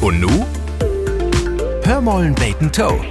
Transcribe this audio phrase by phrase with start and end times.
[0.00, 0.46] Und nu?
[1.84, 3.04] Hörmollen Bacon Toe.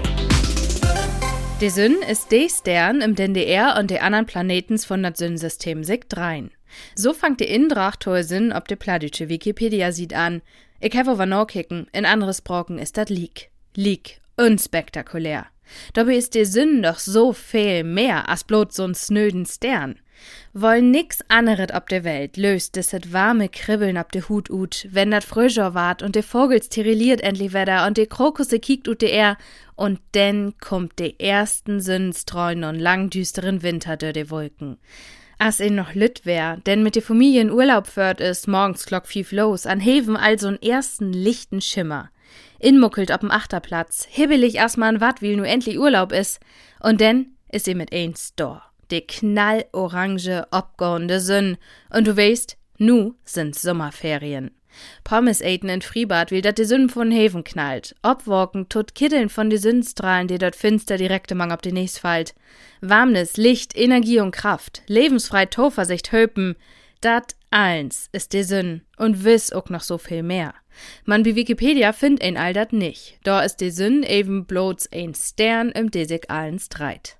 [1.59, 6.05] Die Sünn ist de Stern im DDR und de anderen Planeten von das Sonnensystem sich
[6.07, 6.51] drein.
[6.95, 10.41] So fangt die Indracht hohe Sinn ob de pladische Wikipedia sieht an.
[10.79, 13.49] Ich habe aber noch kicken, in anderes Brocken ist dat Leak.
[13.75, 15.47] Leak, unspektakulär.
[15.93, 19.99] Dabei ist die Sünn doch so viel mehr als bloß so'n snöden Stern.
[20.53, 24.87] Wollen nix anderet ob der Welt löst des et warme Kribbeln ob de Hut ut,
[24.91, 29.01] wenn dat Fröscher wart und de Vogel sterilliert endlich wedder und de Krokusse kiekt ut
[29.01, 29.37] de er
[29.75, 34.77] und denn kommt de ersten Sündstreuen und langdüsteren Winter durch de Wolken.
[35.39, 39.05] As in noch lütt wär, denn mit de Familie in Urlaub föhrt is morgens klock
[39.05, 42.09] fief los, an Heven also ersten lichten Schimmer.
[42.59, 46.39] Inmuckelt ob'm Achterplatz, hibbelig erstmal an wat, will nu endlich Urlaub is,
[46.81, 51.57] und denn is sie mit eins Store de knallorange obgehende Sünn,
[51.89, 54.51] und du weißt, nu sind Sommerferien.
[55.03, 57.95] Pommes eten in Freibad, will dat de Sünn von Heven knallt.
[58.03, 62.35] Obwalken tut Kiddeln von de Sündstrahlen, die dort finster direkte Mang ob de nächst fallt.
[62.81, 66.55] Warmnis, Licht, Energie und Kraft, lebensfrei Toversicht höpen,
[67.01, 70.53] dat eins ist de Sünn und wiss auch noch so viel mehr.
[71.05, 73.19] Man wie Wikipedia find ein all dat nicht.
[73.23, 77.16] Da ist de Sünn eben bloß ein Stern im Desig allen Streit.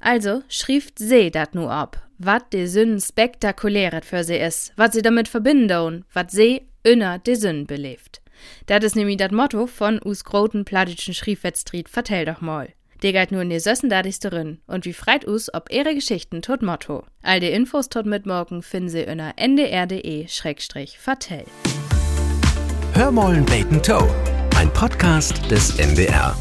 [0.00, 5.02] Also schrieft se dat nu ab, wat de Sünn spektakuläret für se is, wat sie
[5.02, 8.20] damit verbinden, wat se inner de Sünn belebt.
[8.66, 12.68] Dat is nämlich dat Motto von us groten plattischen Schriefwettstreet vertell doch mal.
[13.02, 16.62] De geit nur in de Sössen rin und wie freit us ob ihre Geschichten tot
[16.62, 17.04] Motto.
[17.22, 21.44] All de Infos tot mitmorgen finden se inner ndr.de-vertell.
[22.94, 24.08] Hörmollen Bacon Toe.
[24.56, 26.36] Ein Podcast des NDR.